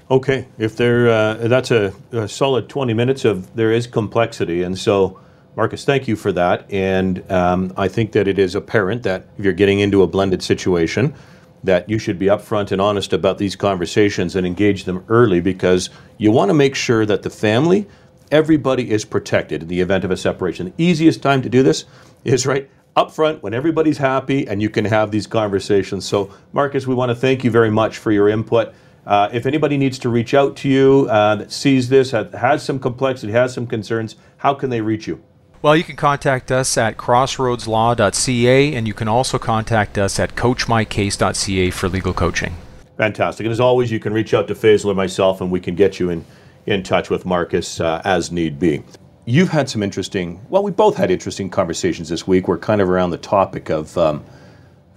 [0.10, 4.78] Okay, if there, uh, that's a, a, solid 20 minutes of there is complexity, and
[4.78, 5.20] so
[5.58, 6.72] Marcus, thank you for that.
[6.72, 10.44] And um, I think that it is apparent that if you're getting into a blended
[10.44, 11.16] situation,
[11.64, 15.90] that you should be upfront and honest about these conversations and engage them early because
[16.20, 17.88] you want to make sure that the family,
[18.32, 20.68] everybody is protected in the event of a separation.
[20.68, 21.86] The easiest time to do this
[22.24, 26.06] is right up front when everybody's happy and you can have these conversations.
[26.06, 28.74] So, Marcus, we want to thank you very much for your input.
[29.08, 32.78] Uh, if anybody needs to reach out to you uh, that sees this, has some
[32.78, 35.24] complexity, has some concerns, how can they reach you?
[35.62, 41.72] Well, you can contact us at crossroadslaw.ca and you can also contact us at coachmycase.ca
[41.72, 42.58] for legal coaching.
[42.98, 43.46] Fantastic.
[43.46, 46.02] And as always, you can reach out to Faisal or myself and we can get
[46.02, 46.26] you in,
[46.66, 48.84] in touch with Marcus uh, as need be.
[49.24, 52.50] You've had some interesting, well, we both had interesting conversations this week.
[52.50, 54.26] We're kind of around the topic of um,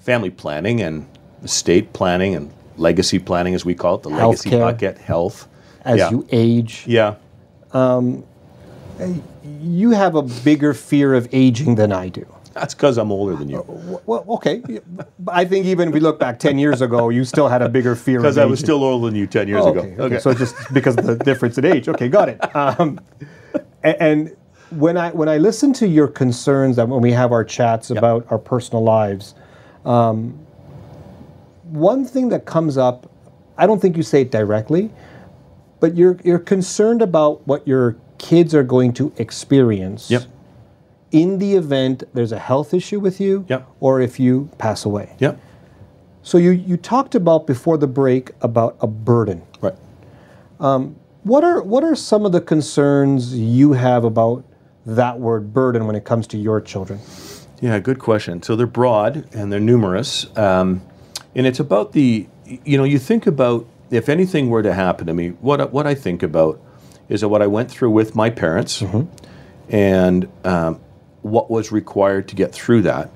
[0.01, 1.07] family planning and
[1.45, 5.47] estate planning and legacy planning, as we call it, the health legacy bucket, health.
[5.85, 6.11] As yeah.
[6.11, 7.15] you age, Yeah.
[9.45, 12.27] you have a bigger fear of aging than I do.
[12.53, 13.65] That's because I'm older than you.
[14.07, 14.61] Well, okay.
[15.29, 17.95] I think even if we look back 10 years ago, you still had a bigger
[17.95, 18.67] fear of Because I was aging.
[18.67, 19.81] still older than you 10 years Oh, ago.
[19.81, 20.19] okay, okay.
[20.19, 21.89] So just because of the difference in age.
[21.89, 22.57] Okay, got it.
[22.57, 22.99] Um,
[23.85, 24.35] and
[24.71, 28.27] when I when I listen to your concerns that when we have our chats about
[28.31, 29.35] our personal lives,
[29.85, 30.39] um,
[31.71, 33.11] one thing that comes up,
[33.57, 34.91] I don't think you say it directly,
[35.81, 40.25] but you're you're concerned about what your kids are going to experience Yep.
[41.11, 43.67] in the event there's a health issue with you Yep.
[43.81, 45.15] or if you pass away.
[45.19, 45.35] Yeah.
[46.23, 49.41] So you, you talked about before the break about a burden.
[49.63, 49.75] Right.
[51.23, 54.45] What are what are some of the concerns you have about
[54.87, 56.99] that word burden when it comes to your children?
[57.61, 58.43] Yeah, good question.
[58.43, 60.81] So they're broad and they're numerous, um,
[61.35, 62.27] and it's about the.
[62.65, 65.87] You know, you think about if anything were to happen to me, what I- what
[65.87, 66.61] I think about
[67.09, 68.83] is that what I went through with my parents,
[69.69, 70.81] and um,
[71.23, 73.11] what was required to get through that.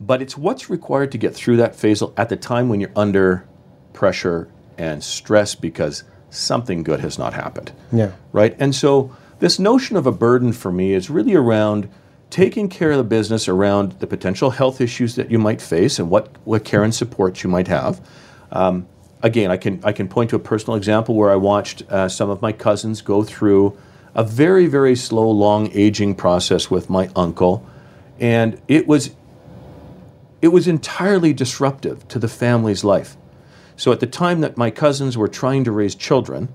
[0.00, 3.46] But it's what's required to get through that phase at the time when you're under
[3.92, 8.10] pressure and stress because something good has not happened Yeah.
[8.32, 8.54] right?
[8.58, 11.88] And so this notion of a burden for me is really around
[12.30, 16.10] taking care of the business around the potential health issues that you might face and
[16.10, 18.00] what, what care and support you might have.
[18.50, 18.86] Um,
[19.22, 22.30] again, I can, I can point to a personal example where I watched uh, some
[22.30, 23.76] of my cousins go through
[24.14, 27.64] a very, very slow, long aging process with my uncle.
[28.18, 29.14] And it was,
[30.40, 33.16] it was entirely disruptive to the family's life.
[33.76, 36.48] So at the time that my cousins were trying to raise children,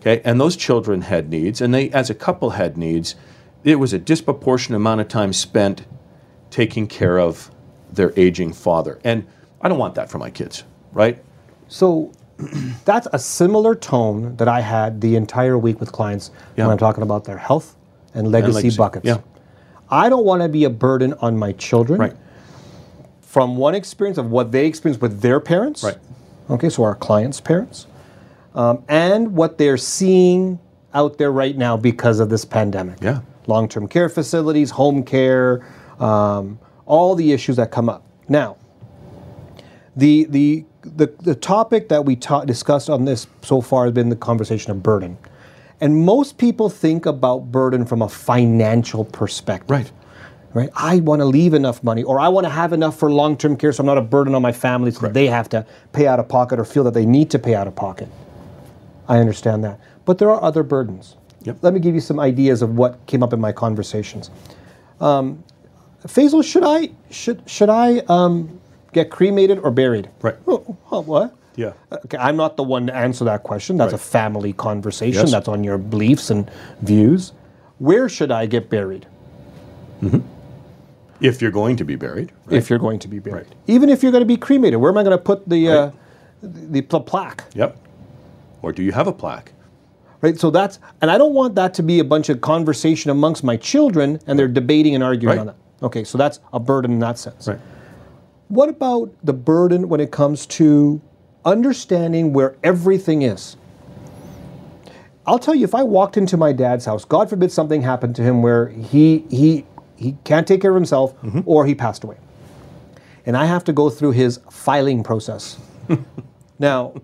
[0.00, 3.16] okay, and those children had needs, and they, as a couple, had needs,
[3.64, 5.84] there was a disproportionate amount of time spent
[6.50, 7.50] taking care of
[7.92, 9.00] their aging father.
[9.04, 9.26] And
[9.60, 11.22] I don't want that for my kids, right?
[11.68, 12.12] So
[12.84, 16.64] that's a similar tone that I had the entire week with clients Yeah.
[16.66, 17.74] when I'm talking about their health
[18.14, 19.06] and legacy, legacy, buckets.
[19.06, 19.18] yeah.
[19.90, 22.00] I don't want to be a burden on my children.
[22.00, 22.14] Right.
[23.20, 25.82] From one experience of what they experienced with their parents.
[25.82, 25.98] Right.
[26.50, 27.86] Okay, so our clients' parents.
[28.54, 30.58] Um, and what they're seeing
[30.92, 32.98] out there right now because of this pandemic.
[33.02, 33.20] Yeah.
[33.46, 35.66] Long term care facilities, home care,
[36.00, 38.04] um, all the issues that come up.
[38.28, 38.56] Now,
[39.96, 44.10] The the the, the topic that we ta- discussed on this so far has been
[44.10, 45.16] the conversation of burden.
[45.80, 49.70] And most people think about burden from a financial perspective.
[49.70, 49.92] Right.
[50.54, 50.70] Right.
[50.76, 53.72] I want to leave enough money or I want to have enough for long-term care
[53.72, 56.20] so I'm not a burden on my family so that they have to pay out
[56.20, 58.08] of pocket or feel that they need to pay out of pocket.
[59.08, 59.80] I understand that.
[60.04, 61.16] But there are other burdens.
[61.44, 61.58] Yep.
[61.62, 64.30] Let me give you some ideas of what came up in my conversations.
[65.00, 65.42] Um,
[66.06, 68.60] Faisal, should I should should I um,
[68.92, 70.08] get cremated or buried?
[70.22, 70.36] Right.
[70.46, 71.34] Oh, oh, what?
[71.56, 71.72] Yeah.
[71.92, 73.76] Okay, I'm not the one to answer that question.
[73.76, 74.00] That's Right.
[74.00, 75.20] a family conversation.
[75.22, 75.30] Yes.
[75.30, 76.50] That's on your beliefs and
[76.82, 77.32] views.
[77.78, 79.06] Where should I get buried
[81.20, 82.56] If you're going to be buried, right?
[82.58, 83.46] if you're going to be buried?
[83.46, 83.54] Right.
[83.66, 85.90] Even if you're going to be cremated, where am I going to put the uh,
[86.42, 87.44] the, the plaque?
[87.54, 87.76] Yep.
[88.62, 89.52] Or do you have a plaque?
[90.24, 90.40] Right.
[90.40, 93.58] So that's and I don't want that to be a bunch of conversation amongst my
[93.58, 95.40] children and they're debating and arguing Right.
[95.40, 95.56] on that.
[95.82, 97.46] Okay, so that's a burden in that sense.
[97.46, 97.60] Right.
[98.48, 101.02] What about the burden when it comes to
[101.44, 103.58] understanding where everything is?
[105.26, 108.22] I'll tell you, if I walked into my dad's house, God forbid something happened to
[108.22, 111.40] him where he he he can't take care of himself mm-hmm.
[111.44, 112.16] or he passed away,
[113.26, 115.58] and I have to go through his filing process.
[116.58, 116.94] now,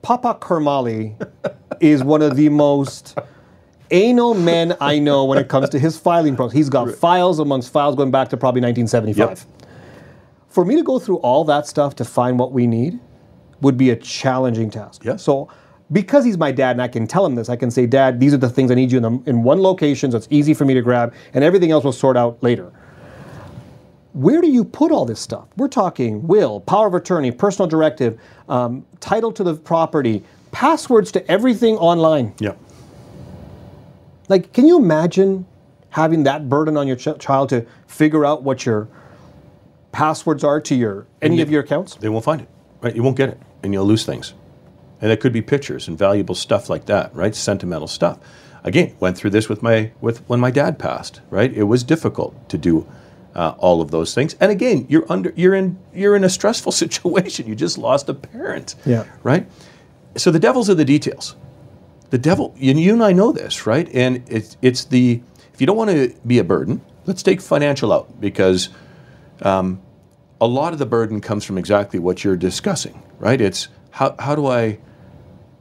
[0.00, 1.16] Papa Karmali
[1.80, 3.18] is one of the most
[3.90, 6.56] anal men I know when it comes to his filing process.
[6.56, 9.46] He's got files amongst files going back to probably 1975
[10.56, 12.98] for me to go through all that stuff to find what we need
[13.60, 15.04] would be a challenging task.
[15.04, 15.16] Yeah.
[15.16, 15.50] So
[15.92, 18.32] because he's my dad and I can tell him this, I can say, Dad, these
[18.32, 20.64] are the things I need you in, the, in one location so it's easy for
[20.64, 22.72] me to grab, and everything else will sort out later.
[24.14, 25.46] Where do you put all this stuff?
[25.58, 30.24] We're talking will, power of attorney, personal directive, um, title to the property,
[30.56, 32.32] passwords to everything online.
[32.38, 32.54] Yeah.
[34.30, 35.44] Like, can you imagine
[35.90, 38.88] having that burden on your ch- child to figure out what your
[39.92, 41.96] passwords are to your any of your accounts?
[41.96, 42.48] They won't find it.
[42.80, 42.96] Right.
[42.96, 44.32] You won't get it, and you'll lose things.
[45.02, 47.34] And it could be pictures and valuable stuff like that, right?
[47.34, 48.18] Sentimental stuff.
[48.64, 51.20] Again, went through this with my with when my dad passed.
[51.28, 51.52] Right.
[51.52, 52.88] It was difficult to do
[53.34, 54.34] uh, all of those things.
[54.40, 57.46] And again, you're under you're in you're in a stressful situation.
[57.46, 58.74] You just lost a parent.
[58.86, 59.04] Yeah.
[59.22, 59.46] Right.
[60.16, 61.36] So the devil's in the details.
[62.10, 63.88] The devil, you and I know this, right?
[63.92, 65.20] And it's it's the
[65.52, 68.68] if you don't want to be a burden, let's take financial out because
[69.42, 69.80] um,
[70.40, 73.40] a lot of the burden comes from exactly what you're discussing, right?
[73.40, 74.78] It's how, how do I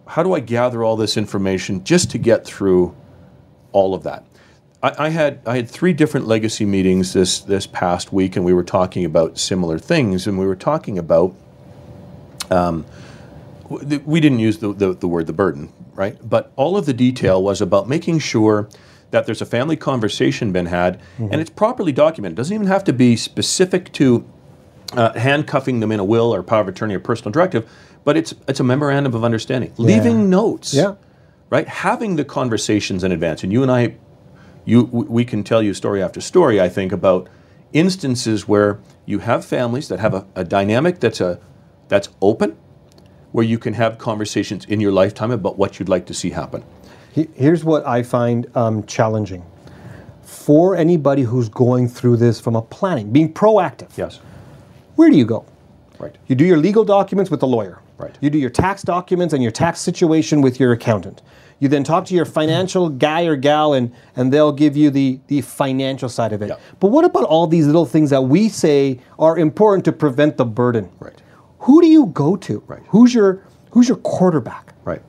[0.07, 2.95] how do I gather all this information just to get through
[3.71, 4.23] all of that?
[4.83, 8.63] I, had I had three different legacy meetings this this past week, and we were
[8.63, 11.33] talking about similar things, and we were talking about
[12.51, 12.85] um,
[13.69, 16.17] we didn't use the, the, the word the burden, right?
[16.27, 18.69] But all of the detail was about making sure
[19.11, 22.33] that there's a family conversation been had and it's properly documented.
[22.37, 24.25] It doesn't even have to be specific to
[24.93, 27.69] uh, handcuffing them in a will or power of attorney or personal directive,
[28.03, 30.95] but it's it's a memorandum of understanding, leaving notes, Yeah.
[31.49, 31.67] right?
[31.67, 33.43] Having the conversations in advance.
[33.43, 33.95] And you and I,
[34.63, 36.61] you we can tell you story after story.
[36.61, 37.27] I think about
[37.73, 41.39] instances where you have families that have a, a dynamic that's a
[41.87, 42.55] that's open,
[43.35, 46.63] where you can have conversations in your lifetime about what you'd like to see happen.
[47.11, 49.43] Here's what I find um, challenging
[50.23, 53.89] for anybody who's going through this from a planning, being proactive.
[53.97, 54.21] Yes.
[54.95, 55.45] Where do you go?
[55.99, 56.15] Right.
[56.27, 57.81] You do your legal documents with the lawyer.
[57.97, 58.17] Right.
[58.21, 61.21] You do your tax documents and your tax situation with your accountant.
[61.59, 65.19] You then talk to your financial guy or gal, and, and they'll give you the,
[65.27, 66.47] the financial side of it.
[66.47, 66.57] Yeah.
[66.79, 70.45] But what about all these little things that we say are important to prevent the
[70.45, 70.89] burden?
[70.99, 71.21] Right.
[71.65, 72.63] Who do you go to?
[72.67, 72.83] Right.
[72.89, 74.73] Who's your Who's your quarterback?
[74.85, 75.01] Right,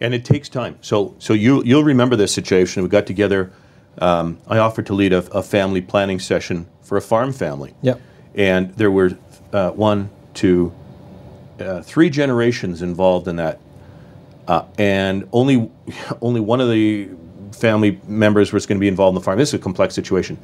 [0.00, 0.76] and it takes time.
[0.82, 2.82] So, so you you'll remember this situation.
[2.82, 3.52] We got together.
[3.98, 7.74] Um, I offered to lead a, a family planning session for a farm family.
[7.82, 8.00] Yep.
[8.34, 9.16] And there were
[9.52, 10.72] uh, one, two,
[11.60, 13.60] uh, three generations involved in that,
[14.48, 15.70] uh, and only
[16.20, 17.08] only one of the
[17.52, 19.38] family members was going to be involved in the farm.
[19.38, 20.38] This is a complex situation.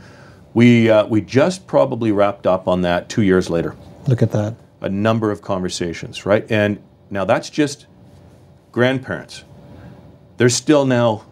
[0.54, 3.74] We uh, we just probably wrapped up on that two years later
[4.06, 4.54] Look at that.
[4.80, 6.50] A number of conversations, right?
[6.50, 7.86] And now that's just
[8.72, 9.44] grandparents.
[10.36, 11.24] There's still now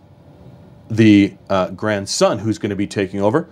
[0.90, 3.48] the uh, grandson who's going to be taking over.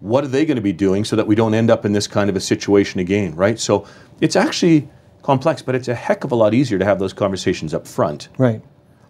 [0.00, 2.06] What are they going to be doing so that we don't end up in this
[2.06, 3.58] kind of a situation again, right?
[3.58, 3.86] So
[4.20, 4.88] it's actually
[5.22, 8.28] complex, but it's a heck of a lot easier to have those conversations up front.
[8.38, 8.62] Right.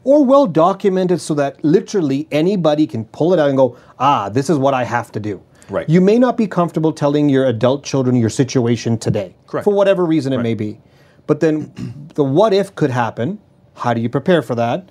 [0.04, 4.48] Or well documented so that literally anybody can pull it out and go, ah, this
[4.48, 5.42] is what I have to do.
[5.68, 5.88] Right.
[5.88, 9.34] You may not be comfortable telling your adult children your situation today.
[9.46, 9.64] Correct.
[9.64, 10.78] For whatever reason it may be.
[11.26, 11.72] But then
[12.14, 13.38] the what if could happen.
[13.74, 14.90] How do you prepare for that?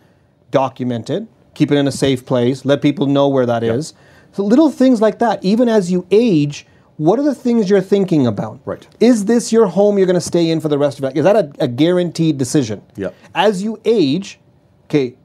[0.52, 3.94] Document it, keep it in a safe place, let people know where that is.
[4.34, 5.44] So little things like that.
[5.44, 6.68] Even as you age,
[6.98, 8.60] What are the things you're thinking about?
[8.64, 8.88] Right.
[9.02, 11.18] Is this your home you're going to stay in for the rest of it?
[11.18, 12.82] Is that a, a guaranteed decision?
[12.96, 13.10] Yeah.
[13.34, 14.40] As you age,
[14.86, 15.16] okay,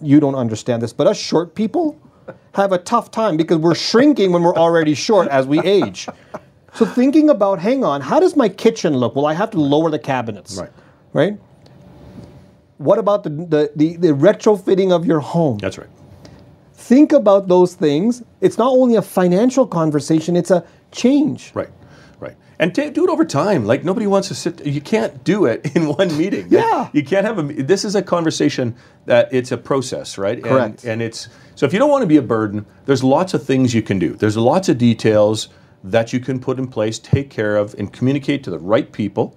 [0.00, 1.96] you don't understand this, but us short people
[2.54, 6.08] have a tough time because we're shrinking when we're already short as we age.
[6.74, 9.14] So thinking about, hang on, how does my kitchen look?
[9.14, 10.56] Well, I have to lower the cabinets.
[10.56, 10.70] Right.
[11.12, 11.38] Right?
[12.78, 15.58] What about the, the, the, the retrofitting of your home?
[15.58, 15.88] That's right.
[16.74, 18.22] Think about those things.
[18.40, 21.52] It's not only a financial conversation, it's a change.
[21.54, 21.74] Right, right.
[22.58, 23.64] And do it over time.
[23.66, 24.64] Like nobody wants to sit.
[24.64, 26.46] You can't do it in one meeting.
[26.50, 26.88] Yeah.
[26.92, 27.42] You can't have a.
[27.42, 28.76] This is a conversation
[29.06, 30.42] that it's a process, right?
[30.42, 30.84] Correct.
[30.84, 33.44] And, and it's so if you don't want to be a burden, there's lots of
[33.44, 34.14] things you can do.
[34.14, 35.48] There's lots of details
[35.82, 39.36] that you can put in place, take care of, and communicate to the right people,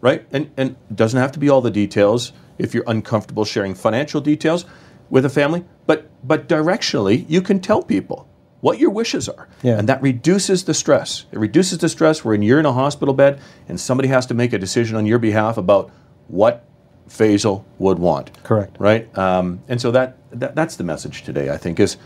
[0.00, 0.26] right?
[0.32, 4.20] And and it doesn't have to be all the details if you're uncomfortable sharing financial
[4.20, 4.64] details
[5.10, 8.28] with a family, but but directionally you can tell people
[8.64, 9.46] what your wishes are.
[9.62, 9.78] Yeah.
[9.78, 11.26] And that reduces the stress.
[11.32, 13.38] It reduces the stress when you're in a hospital bed
[13.68, 15.90] and somebody has to make a decision on your behalf about
[16.28, 16.64] what
[17.06, 18.42] Faisal would want.
[18.42, 18.76] Correct.
[18.78, 19.04] Right?
[19.18, 21.98] Um, and so that, that that's the message today, I think, is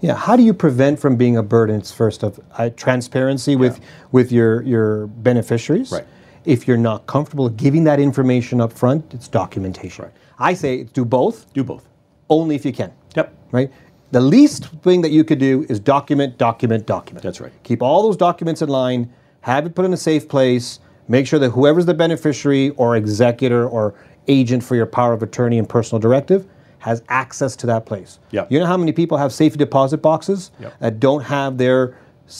[0.00, 0.14] Yeah.
[0.14, 1.76] How do you prevent from being a burden?
[1.76, 3.78] It's first of uh, transparency with
[4.12, 5.92] with your your beneficiaries.
[5.92, 6.06] Right.
[6.44, 10.04] If you're not comfortable giving that information up front, it's documentation.
[10.06, 10.14] Right.
[10.38, 11.84] I say do both, do both.
[12.28, 12.92] only if you can.
[13.14, 13.32] Yep.
[13.52, 13.70] Right.
[14.12, 17.22] The least thing that you could do is document, document, document.
[17.22, 17.52] That's right.
[17.64, 19.12] Keep all those documents in line.
[19.40, 20.80] Have it put in a safe place.
[21.08, 23.94] Make sure that whoever's the beneficiary or executor or
[24.28, 26.46] agent for your power of attorney and personal directive
[26.78, 28.18] has access to that place.
[28.30, 28.46] Yeah.
[28.48, 30.74] You know how many people have safety deposit boxes Yep.
[30.80, 31.96] that don't have their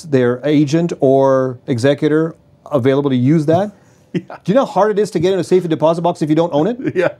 [0.08, 2.34] their agent or executor
[2.72, 3.72] available to use that?
[4.44, 6.28] Do you know how hard it is to get in a safety deposit box if
[6.28, 6.76] you don't own it?
[6.96, 7.14] Yeah.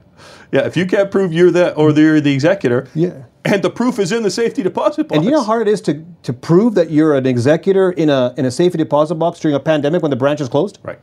[0.51, 0.65] Yeah.
[0.65, 3.23] If you can't prove you're the or you're the executor, Yeah.
[3.45, 5.15] and the proof is in the safety deposit box.
[5.17, 8.09] And you know how hard it is to, to prove that you're an executor in
[8.09, 10.79] a in a safety deposit box during a pandemic when the branch is closed?
[10.83, 10.99] Right.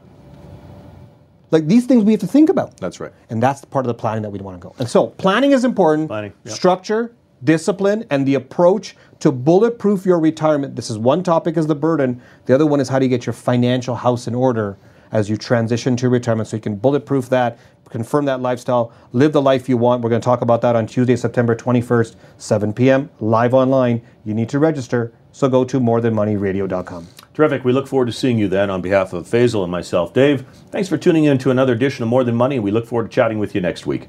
[1.51, 2.77] Like these things we have to think about.
[2.79, 3.13] That's right.
[3.31, 4.75] And that's the part of the planning that we want to go.
[4.79, 6.09] And so planning is important.
[6.09, 6.55] Planning, yep.
[6.55, 7.15] Structure,
[7.45, 10.75] discipline, and the approach to bulletproof your retirement.
[10.75, 12.21] This is one topic is the burden.
[12.47, 14.77] The other one is how do you get your financial house in order
[15.15, 17.57] as you transition to retirement so you can bulletproof that,
[17.89, 20.03] confirm that lifestyle, live the life you want.
[20.03, 24.03] We're going to talk about that on Tuesday, September 21st, 7 p.m., live online.
[24.25, 27.09] You need to register, so go to morethanmoneyradio.com.
[27.33, 27.65] Terrific.
[27.65, 30.13] We look forward to seeing you then on behalf of Faisal and myself.
[30.13, 32.59] Dave, thanks for tuning in to another edition of More Than Money.
[32.59, 34.09] We look forward to chatting with you next week.